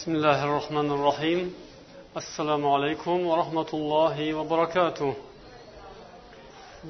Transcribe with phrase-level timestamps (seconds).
[0.00, 1.39] بسم الله الرحمن الرحيم
[2.21, 5.13] السلام عليكم ورحمة الله وبركاته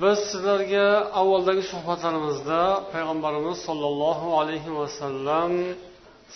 [0.02, 0.88] biz sizlarga
[1.22, 2.62] avvaldagi suhbatlarimizda
[2.94, 5.52] payg'ambarimiz sollallohu alayhi vasallam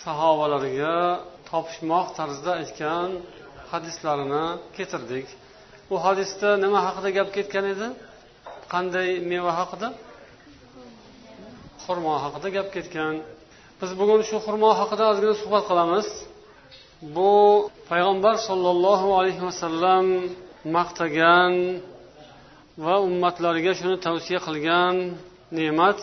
[0.04, 0.96] sahobalariga
[1.50, 3.08] topishmoq tarzida aytgan
[3.72, 4.46] hadislarini
[4.76, 5.26] keltirdik
[5.90, 7.86] bu hadisda nima haqida gap ketgan edi
[8.72, 9.88] qanday meva haqida
[11.84, 13.14] xurmo haqida gap ketgan
[13.80, 16.08] biz bugun shu xurmo haqida ozgina suhbat qilamiz
[17.02, 20.06] Bu payg'ambar sollallohu alayhi vasallam
[20.76, 21.54] maqtagan
[22.84, 24.96] va ummatlariga shuni tavsiya qilgan
[25.58, 25.98] ne'mat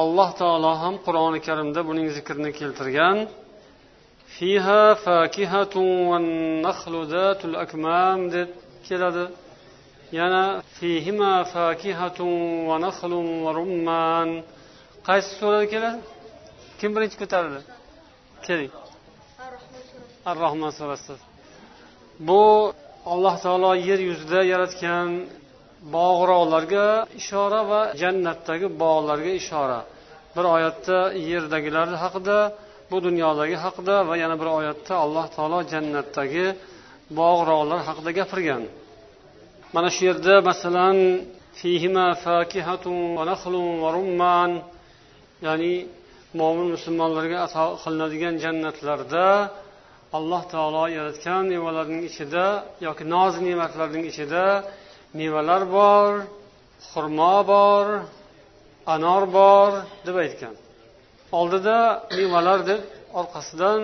[0.00, 3.16] alloh taolo ham qur'oni karimda buning zikrini keltirgan.
[4.34, 6.24] Fiha fakihatun
[6.66, 8.48] nakhlu zatul akmam deb
[8.86, 9.24] keladi.
[10.18, 10.44] Yana
[10.76, 12.32] fihima fakihatun
[12.68, 14.28] va naxlun va rumman.
[15.08, 16.00] Qaysi surada keladi?
[16.78, 17.60] Kim birinchi ko'tardi
[18.46, 18.72] keling.
[20.30, 21.14] Ar rohman surasi.
[22.28, 22.42] Bu
[23.12, 25.08] alloh taolo yer yuzida yaratgan
[25.94, 26.86] bog'roqlarga
[27.20, 29.80] ishora va jannatdagi bog'larga ishora.
[30.34, 30.98] Bir oyatda
[31.30, 32.38] yerdagilar haqida
[32.90, 36.46] bu dunyodagi haqida va yana bir oyatda alloh taolo jannatdagi
[37.18, 38.62] bog'roqlar haqida gapirgan.
[39.74, 40.96] Mana shu yerda masalan
[43.18, 43.24] va
[43.82, 44.50] va rumman
[45.46, 45.74] ya'ni
[46.40, 49.24] mo'min musulmonlarga ato qilinadigan jannatlarda
[50.18, 52.46] alloh taolo yaratgan mevalarning ichida
[52.86, 54.44] yoki noz ne'matlarning ichida
[55.18, 56.10] mevalar bor
[56.90, 57.86] xurmo bor
[58.94, 59.70] anor bor
[60.06, 60.54] deb aytgan.
[61.38, 61.78] Oldida
[62.18, 62.80] mevalar deb
[63.20, 63.82] orqasidan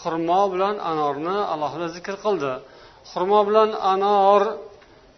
[0.00, 2.52] xurmo bilan anorni alohida zikr qildi.
[3.10, 4.42] Xurmo bilan anor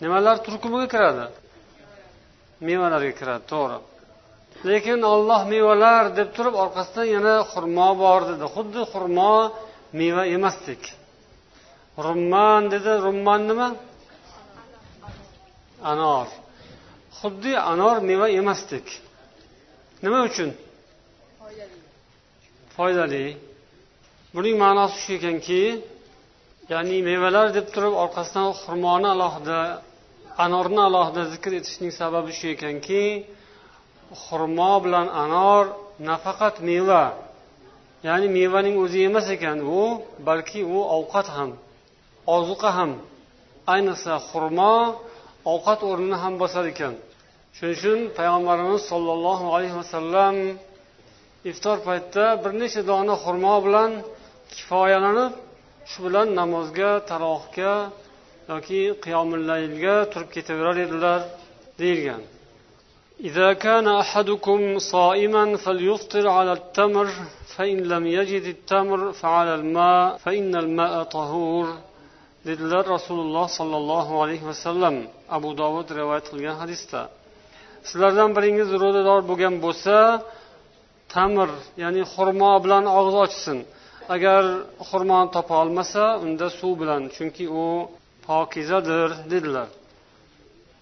[0.03, 1.27] nimalar turkumiga kiradi?
[2.69, 3.79] Mevalarga kiradi to'g'ri.
[4.69, 8.45] Lekin olloh mevalar deb turib orqasidan yana xurmo bor dedi.
[8.55, 9.33] Xuddi xurmo
[10.01, 10.83] meva emasdik
[12.05, 13.69] rumman dedi rumman nima?
[15.93, 16.29] Anor.
[17.19, 18.87] Xuddi anor meva emasdik
[20.03, 20.51] nima uchun?
[22.77, 23.27] Foydali.
[24.35, 25.63] Buning ma'nosi shu ekanki
[26.73, 29.61] ya'ni mevalar deb turib orqasidan xurmoni alohida
[30.45, 33.03] anorni alohida zikr etishning sababi shu ekanki
[34.25, 35.65] xurmo bilan anor
[36.09, 37.05] nafaqat meva.
[38.09, 39.81] Ya'ni mevaning o'zi emas ekan u
[40.29, 41.51] balki u ovqat ham
[42.37, 42.91] ozuqa ham
[43.75, 44.75] ayniqsa xurmo
[45.53, 46.95] ovqat o'rnini ham bosar ekan.
[47.57, 50.37] Shuning uchun payg'ambarimiz sollallohu alayhi vasallam
[51.51, 53.91] iftor paytida bir necha dona xurmo bilan
[54.55, 55.33] kifoyalanib
[55.91, 57.75] shu bilan namozga tarohga
[58.53, 61.21] yoki qiyomillaylga turib ketaverar edilar
[61.81, 62.23] deyilgan.
[63.22, 67.08] إذا كان أحدكم صائما فليفطر على التمر
[67.56, 71.68] فإن لم يجد التمر فعلى الماء فإن الماء طهور
[72.48, 74.96] dedilar rasululloh sollallohu alayhi vasallam
[75.38, 77.02] abu dovud rivoyat qilgan hadisda
[77.88, 79.96] sizlardan biringiz ro'zador bo'lgan bo'lsa
[81.14, 81.50] tamir
[81.84, 83.58] ya'ni xurmo bilan og'iz ochsin
[84.16, 84.44] agar
[84.90, 87.66] xurmoni topa olmasa unda suv bilan chunki u
[88.28, 89.68] pokizadir dedilar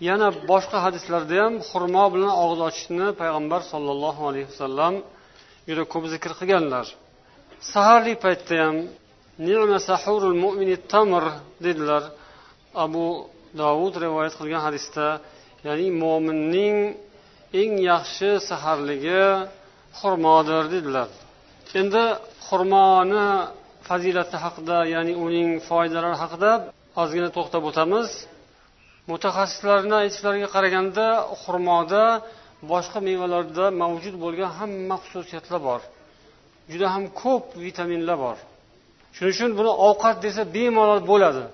[0.08, 4.94] Yana boshqa hadislarda ham xurmo bilan og'iz ochishni payg'ambar sollallohu alayhi vasallam
[5.68, 6.86] juda ko'p zikr qilganlar.
[7.72, 8.76] Saharlik paytda ham
[10.92, 11.24] tamr
[11.66, 12.02] dedilar.
[12.84, 13.04] Abu
[13.60, 15.06] dovud rivoyat qilgan hadisda
[15.66, 16.76] ya'ni mo'minning
[17.60, 19.24] eng yaxshi saharligi
[20.00, 21.08] xurmodir dedilar.
[21.80, 22.04] Endi
[22.46, 23.26] xurmoni
[23.88, 26.50] fazilati haqida ya'ni uning foydalari haqida
[27.02, 28.08] ozgina to'xtab o'tamiz.
[29.10, 31.06] Mutaxassislarni aytishlariga qaraganda
[31.42, 32.04] xurmoda
[32.72, 35.80] boshqa mevalarda mavjud bo'lgan hamma xususiyatlar bor.
[36.70, 38.36] Juda ham ko'p vitaminlar bor.
[39.14, 41.44] Shuning uchun buni ovqat desa bemalol bo'ladi.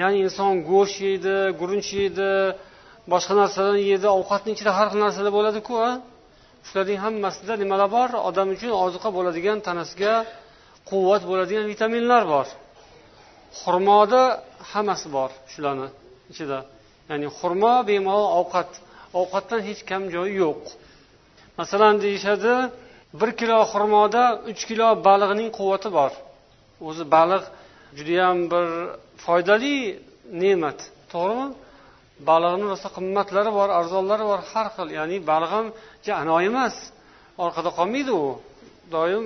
[0.00, 2.30] Ya'ni inson go'sht yeydi guruch yeydi
[3.12, 5.90] boshqa narsalarni yeydi ovqatni ichida har xil narsalar bo'ladiku a?
[6.66, 8.08] Shularning hammasida nimalar bor?
[8.28, 10.14] Odam uchun ozuqa bo'ladigan tanasiga
[10.90, 12.46] quvvat bo'ladigan vitaminlar bor.
[13.60, 14.22] Xurmoda
[14.72, 15.88] hammasi bor shularni.
[16.32, 16.58] Ichida.
[17.10, 18.70] Ya'ni xurmo bemalol ovqat.
[19.20, 20.62] Ovqatdan hech kam joyi yo'q.
[21.60, 22.54] Masalan deyishadi
[23.20, 26.12] bir kilo xurmoda uch kilo baliqning quvvati bor.
[26.88, 27.42] O'zi baliq
[27.98, 28.66] judayam bir
[29.24, 29.76] foydali
[30.42, 30.78] ne'mat
[31.12, 31.48] to'g'rimi?
[32.28, 34.88] Baliqni rosa qimmatlari bor arzonlari bor har xil.
[34.98, 35.66] Ya'ni baliq ham
[36.22, 36.76] ano emas.
[37.44, 38.24] Orqada qolmaydi u.
[38.94, 39.24] Doim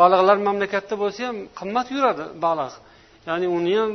[0.00, 2.72] baliqlar mamlakatda bo'lsa ham qimmat yuradi baliq.
[3.28, 3.92] Ya'ni uni ham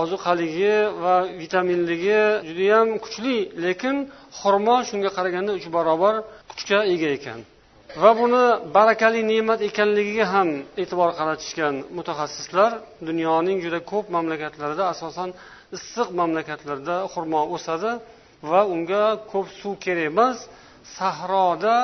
[0.00, 3.96] ozuqaligi va vitaminligi judayam kuchli lekin
[4.40, 6.14] xurmo shunga qaraganda uch barobar
[6.50, 7.40] kuchga ega ekan.
[8.02, 8.44] Va buni
[8.76, 10.48] barakali ne'mat ekanligiga ham
[10.82, 12.70] e'tibor qaratishgan mutaxassislar
[13.08, 15.30] dunyoning juda ko'p mamlakatlarida asosan
[15.76, 17.92] issiq mamlakatlarda xurmo o'sadi
[18.50, 20.36] va unga ko'p suv kerak emas
[20.96, 21.76] sahroda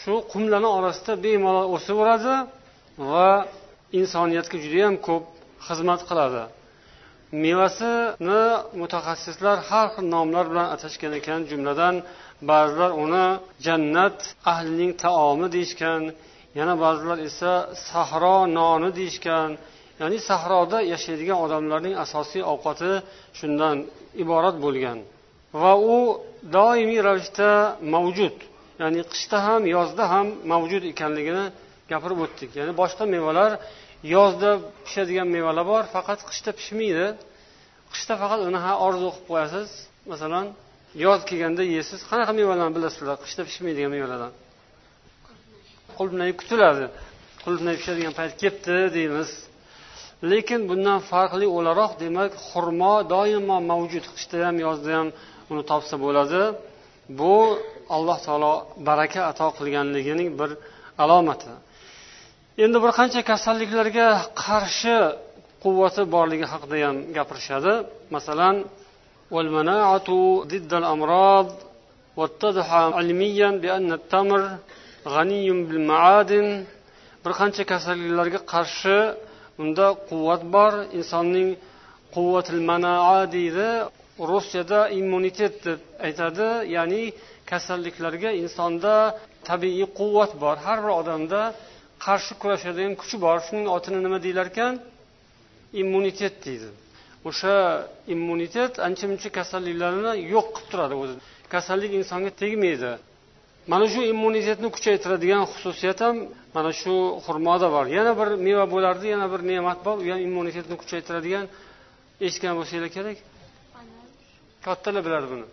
[0.00, 2.34] shu qumlarni orasida bemalol o'saveradi
[3.10, 3.30] va
[4.00, 5.24] insoniyatga judayam ko'p
[5.66, 6.42] xizmat qiladi.
[7.32, 8.44] Mevasini
[8.80, 11.40] mutaxassislar har xil nomlar bilan atashgan ekan.
[11.50, 11.94] Jumladan
[12.50, 13.26] ba'zilar uni
[13.66, 14.18] jannat
[14.52, 16.02] ahlining taomi deyishgan
[16.58, 17.52] yana ba'zilar esa
[17.88, 19.50] sahro noni deyishgan.
[20.00, 22.92] Ya'ni sahroda yashaydigan odamlarning asosiy ovqati
[23.38, 23.76] shundan
[24.22, 24.98] iborat bo'lgan.
[25.62, 25.96] Va u
[26.56, 27.50] doimiy ravishda
[27.94, 28.36] mavjud
[28.80, 31.44] ya'ni qishda ham yozda ham mavjud ekanligini
[31.90, 32.50] gapirib o'tdik.
[32.58, 33.50] Ya'ni boshqa mevalar
[34.14, 34.50] yozda
[34.86, 37.06] pishadigan mevalar bor faqat qishda pishmaydi.
[37.92, 39.68] Qishda faqat uni ha orzu qilib qo'yasiz.
[40.12, 40.46] Masalan
[41.04, 42.00] yoz kelganda yeysiz.
[42.10, 44.32] Qanaqa mevalarni bilasizlar qishda pishmaydigan mevalardan?
[45.96, 46.84] Qulupnay kutiladi.
[47.44, 49.30] Qulupnay pishadigan payt kelibdi deymiz.
[50.30, 54.04] Lekin bundan farqli o'laroq demak xurmo doimo mavjud.
[54.16, 55.08] Qishda ham yozda ham
[55.50, 56.42] uni topsa bo'ladi.
[57.18, 57.34] Bu
[57.96, 58.54] alloh taolo
[58.88, 60.50] baraka ato qilganligining bir
[61.04, 61.52] alomati.
[62.63, 64.07] endi bir qancha kasalliklarga
[64.45, 64.95] qarshi
[65.63, 67.73] quvvati borligi haqida ham gapirishadi
[68.15, 68.57] masalan
[69.35, 70.09] والمناعة
[70.51, 71.47] ضد الأمراض
[72.17, 72.67] واتضح
[72.97, 74.41] علميا بأن التمر
[75.13, 76.47] غني بالمعادن
[77.23, 78.97] bir qancha kasalliklarga qarshi
[79.63, 81.49] unda quvvat bor insonning
[82.15, 83.69] quvvatil manaa deydi
[84.31, 87.03] rusyada immunitet deb aytadi ya'ni
[87.51, 88.95] kasalliklarga insonda
[89.49, 91.41] tabiiy quvvat bor har bir odamda
[92.04, 93.36] qarshi kurashadigan kuchi bor.
[93.46, 94.74] Shuning otini nima deyilar ekan?
[95.82, 96.68] Immunitet deydi.
[97.28, 97.54] O'sha
[98.14, 101.14] immunitet ancha muncha kasalliklarni yo'q qilib turadi o'zi.
[101.54, 102.92] Kasallik insonga tegmaydi.
[103.72, 106.16] Mana shu immunitetni kuchaytiradigan xususiyat ham
[106.56, 106.94] mana shu
[107.24, 107.86] xurmoda bor.
[107.98, 109.96] Yana bir meva bo'lardi yana bir ne'mat bor.
[110.04, 111.44] U ham immunitetni kuchaytiradigan
[112.26, 113.18] eshitgan bo'lsanglar kerak.
[114.66, 115.46] Kattalar biladi buni.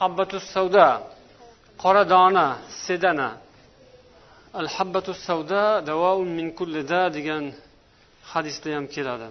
[0.00, 0.86] Habbatus savda.
[1.82, 2.46] Qora dona
[2.86, 3.28] sedana.
[4.60, 7.44] Al habbatu savda davoun min kullida degan
[8.32, 9.28] hadisda ham keladi.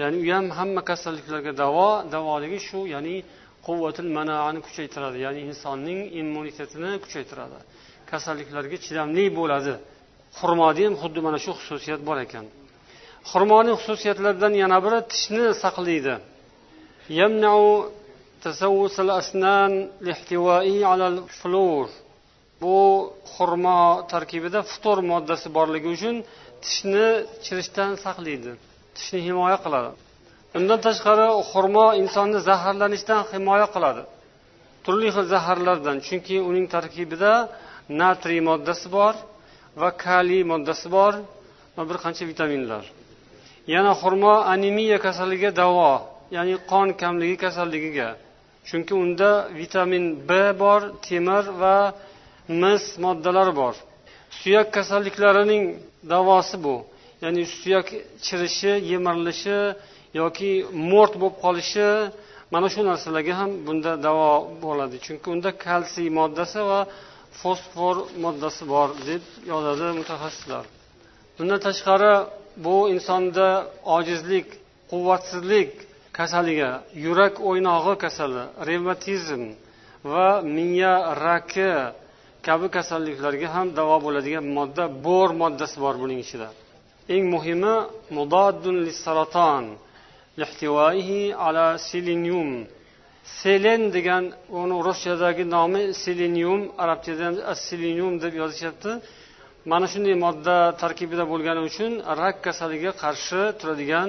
[0.00, 3.16] Ya'ni u ham hamma kasalliklarga davo davoligi shu ya'ni
[3.66, 5.18] quvvatil manaani kuchaytiradi.
[5.26, 7.58] Ya'ni insonning immunitetini kuchaytiradi.
[8.10, 9.74] Kasalliklarga chidamli bo'ladi.
[10.38, 12.46] Xurmoda ham xuddi mana shu xususiyat bor ekan.
[13.30, 16.14] Xurmoning xususiyatlaridan yana biri tishni saqlaydi.
[22.64, 22.78] Bu
[23.34, 23.80] xurmo
[24.12, 26.16] tarkibida ftor moddasi borligi uchun
[26.64, 27.06] tishni
[27.44, 28.52] chirishdan saqlaydi.
[28.96, 29.90] Tishni himoya qiladi.
[30.58, 34.02] Undan tashqari xurmo insonni zaharlanishdan himoya qiladi.
[34.84, 37.32] Turli xil zaharlardan chunki uning tarkibida
[38.00, 39.14] natriy moddasi bor
[39.80, 41.12] va kaliy moddasi bor
[41.76, 42.84] va bir qancha vitaminlar.
[43.74, 45.92] Yana xurmo anemiya kasalligiga davo
[46.36, 48.08] ya'ni qon kamligi kasalligiga
[48.68, 49.30] chunki unda
[49.60, 50.30] vitamin b
[50.62, 51.76] bor temir va
[52.48, 53.74] mis moddalari bor.
[54.40, 55.64] Suyak kasalliklarining
[56.12, 56.76] davosi bu.
[57.22, 57.88] Ya'ni suyak
[58.26, 59.58] chirishi yemirilishi
[60.20, 60.50] yoki
[60.90, 61.88] mo'rt bo'lib qolishi
[62.52, 64.30] mana shu narsalarga ham bunda davo
[64.64, 64.96] bo'ladi.
[65.06, 66.80] Chunki unda kalsiy moddasi va
[67.40, 70.64] fosfor moddasi bor deb yozadi mutaxassislar.
[71.36, 72.14] Bundan tashqari
[72.64, 73.48] bu insonda
[73.96, 74.46] ojizlik
[74.90, 75.70] quvvatsizlik
[76.18, 76.70] kasaliga
[77.04, 79.42] yurak o'ynog'i kasali revmatizm
[80.12, 80.94] va miya
[81.26, 81.70] raki
[82.48, 86.48] kabi kasalliklarga ham davo bo'ladigan modda bor moddasi bor buning ichida.
[87.14, 87.74] Eng muhimi
[88.16, 89.64] mudoddun saraton
[91.46, 92.50] ala selenium.
[93.40, 94.24] Selen degan
[94.60, 98.90] uni ruschadagi nomi selenium arabchada selenium deb yozishyapti.
[99.70, 104.08] Mana shunday modda tarkibida bo'lgani uchun rak kasaliga qarshi turadigan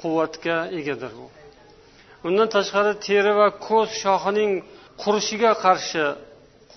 [0.00, 1.26] quvvatga egadir u
[2.26, 4.52] undan tashqari teri va ko'z shoxining
[5.02, 6.04] qurishiga qarshi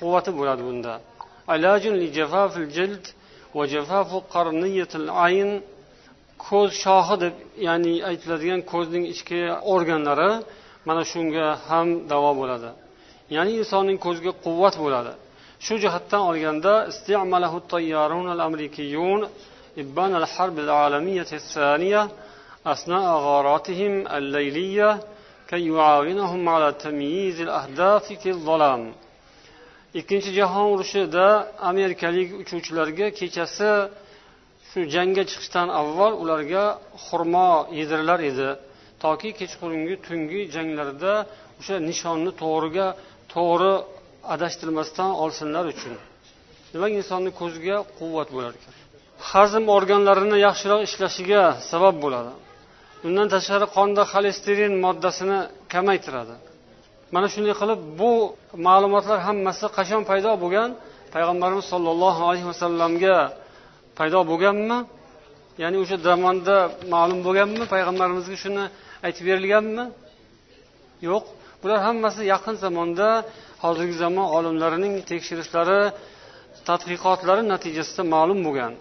[0.02, 0.92] quvvati bo'ladi bunda
[6.46, 7.34] ko'z shohi deb
[7.68, 9.40] ya'ni aytiladigan ko'zning ichki
[9.74, 10.30] organlari
[10.88, 12.70] mana shunga ham davo bo'ladi
[13.36, 15.12] ya'ni insonning ko'ziga quvvat bo'ladi
[15.66, 16.72] shu jihatdan olganda
[19.78, 22.08] إبان الحرب العالمية الثانية
[22.66, 25.00] أثناء غاراتهم الليلية
[25.48, 28.92] كي يعاونهم على تمييز الأهداف في الظلام
[29.99, 31.25] ikkinchi jahon urushida
[31.69, 33.71] amerikalik uchuvchilarga kechasi
[34.69, 36.63] shu jangga chiqishdan avval ularga
[37.05, 38.49] xurmo yedirilar edi.
[39.03, 41.13] Toki kechqurungi tungi janglarda
[41.59, 42.87] o'sha nishonni to'g'riga
[43.33, 43.73] to'g'ri
[44.33, 45.93] adashtirmasdan olsinlar uchun.
[46.73, 48.73] Demak insonni ko'ziga quvvat bo'lar ekan?
[49.31, 52.33] Hazm organlarini yaxshiroq ishlashiga sabab bo'ladi.
[53.07, 55.39] Undan tashqari qonda xolesterin moddasini
[55.73, 56.35] kamaytiradi.
[57.13, 58.11] Mana shunday qilib bu
[58.67, 60.69] ma'lumotlar hammasi qachon paydo bo'lgan?
[61.15, 63.17] Payg'ambarimiz sollallohu alayhi vasallamga
[63.99, 64.77] paydo bo'lganmi?
[65.61, 66.57] Ya'ni o'sha zamonda
[66.93, 67.63] ma'lum bo'lganmi?
[67.73, 68.63] Payg'ambarimizga shuni
[69.05, 69.85] aytib berilganmi?
[71.09, 71.23] Yo'q.
[71.61, 73.07] Bular hammasi yaqin zamonda
[73.63, 75.81] hozirgi zamon olimlarining tekshirishlari
[76.67, 78.73] tadqiqotlari natijasida ma'lum bo'lgan.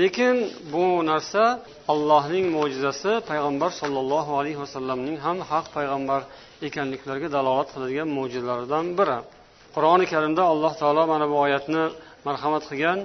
[0.00, 0.36] Lekin
[0.72, 1.60] bu narsa
[1.92, 6.20] allohning mo'jizasi payg'ambar sollallohu alayhi vasallamning ham haq payg'ambar
[6.66, 9.18] ekanliklariga dalolat qiladigan mo'jizalaridan biri.
[9.74, 11.84] Qur'oni karimda alloh taolo mana bu oyatni
[12.28, 12.98] marhamat qilgan.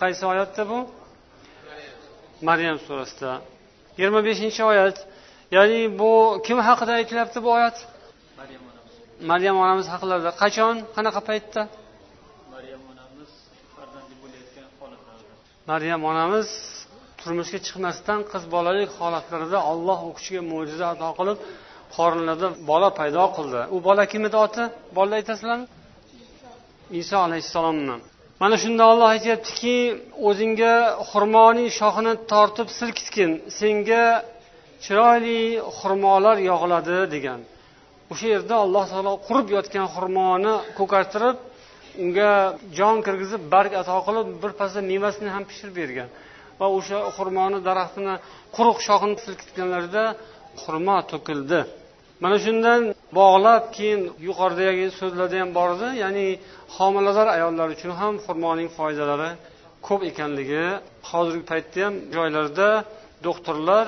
[0.00, 0.78] Qaysi oyatda bu?
[2.48, 3.32] Maryam surasida.
[3.96, 4.96] Yigirma beshinchi oyat.
[5.56, 6.12] Ya'ni bu
[6.46, 7.76] kim haqida aytilyapti bu oyat?
[9.30, 11.62] Maryam onamiz haqlarida qachon qanaqa paytda?
[12.54, 13.30] Maryam onamiz
[13.76, 15.34] farzandli bo'layotgan holatlarida
[15.70, 16.48] maryam onamiz
[17.20, 21.38] turmushga chiqmasdan qiz bolalik holatlarida olloh u kishiga mo'jiza ato qilib
[21.96, 23.60] qornida bola paydo qildi.
[23.74, 24.62] U bola kim edi oti?
[24.96, 25.66] Bolalar aytasizlarmi?
[27.02, 27.96] Iso alayhissalomni.
[28.42, 29.76] Mana shunda olloh aytyaptiki
[30.28, 30.74] o'zingga
[31.10, 34.04] xurmoning shoxini tortib silkitgin senga
[34.84, 35.40] chiroyli
[35.78, 37.40] xurmolar yog'iladi degan
[38.12, 41.36] o'sha yerda alloh taolo qurib yotgan xurmoni ko'kartirib
[42.02, 42.32] unga
[42.78, 46.08] jon kirgizib barg ato qilib birpasda mevasini ham pishirib bergan.
[46.60, 48.14] Va o'sha xurmoni daraxtini
[48.56, 50.04] quruq shoxini silkitganlarida
[50.62, 51.60] xurmo to'kildi.
[52.22, 52.80] Mana shundan
[53.18, 56.26] bog'lab keyin yuqoridagi so'zlarda ham bor edi ya'ni
[56.76, 59.30] homilador ayollar uchun ham xurmoning foydalari
[59.86, 60.64] ko'p ekanligi
[61.10, 62.68] hozirgi paytda ham joylarda
[63.26, 63.86] doktorlar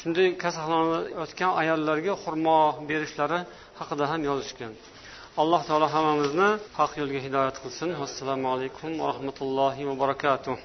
[0.00, 2.58] shunday kasalxonada yotgan ayollarga xurmo
[2.88, 3.40] berishlari
[3.80, 4.72] haqida ham yozishgan.
[5.42, 7.88] Alloh taolo hammamizni haq yo'lga hidoyat qilsin.
[8.06, 10.56] Assalomu alaykum va rahmatullohi va barakatuh.